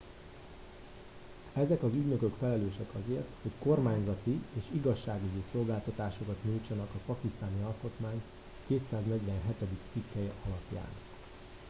ezek 1.53 1.83
az 1.83 1.93
ügynökök 1.93 2.33
felelősek 2.39 2.89
azért 2.99 3.27
hogy 3.41 3.51
kormányzati 3.59 4.41
és 4.53 4.63
igazságügyi 4.71 5.43
szolgáltatásokat 5.51 6.37
nyújtsanak 6.43 6.89
a 6.95 7.03
pakisztáni 7.13 7.63
alkotmány 7.63 8.21
247. 8.67 9.53
cikkelye 9.93 10.31
alapján 10.45 10.91